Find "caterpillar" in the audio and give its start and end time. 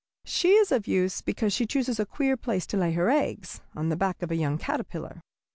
4.57-5.21